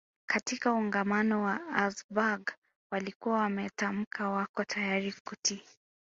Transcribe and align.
Katika 0.29 0.73
Ungamo 0.73 1.23
la 1.23 1.59
Augsburg 1.75 2.51
walikuwa 2.91 3.37
wametamka 3.39 4.29
wako 4.29 4.63
tayari 4.65 5.13
kutii 5.13 5.63